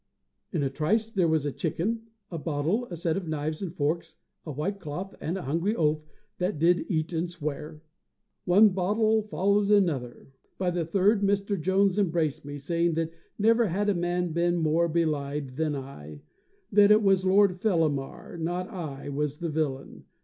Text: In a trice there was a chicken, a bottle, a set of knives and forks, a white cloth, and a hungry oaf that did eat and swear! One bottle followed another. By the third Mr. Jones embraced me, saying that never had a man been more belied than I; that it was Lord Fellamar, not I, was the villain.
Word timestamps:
In 0.51 0.63
a 0.63 0.69
trice 0.71 1.11
there 1.11 1.27
was 1.27 1.45
a 1.45 1.51
chicken, 1.51 2.07
a 2.31 2.39
bottle, 2.39 2.85
a 2.87 2.97
set 2.97 3.17
of 3.17 3.27
knives 3.27 3.61
and 3.61 3.71
forks, 3.71 4.15
a 4.47 4.51
white 4.51 4.79
cloth, 4.79 5.13
and 5.21 5.37
a 5.37 5.43
hungry 5.43 5.75
oaf 5.75 6.01
that 6.39 6.57
did 6.57 6.87
eat 6.89 7.13
and 7.13 7.29
swear! 7.29 7.83
One 8.45 8.69
bottle 8.69 9.21
followed 9.21 9.69
another. 9.69 10.31
By 10.57 10.71
the 10.71 10.85
third 10.85 11.21
Mr. 11.21 11.55
Jones 11.61 11.99
embraced 11.99 12.45
me, 12.45 12.57
saying 12.57 12.95
that 12.95 13.11
never 13.37 13.67
had 13.67 13.89
a 13.89 13.93
man 13.93 14.31
been 14.31 14.57
more 14.57 14.87
belied 14.87 15.55
than 15.55 15.75
I; 15.75 16.21
that 16.71 16.89
it 16.89 17.03
was 17.03 17.23
Lord 17.23 17.61
Fellamar, 17.61 18.39
not 18.39 18.69
I, 18.69 19.07
was 19.09 19.37
the 19.37 19.49
villain. 19.49 20.05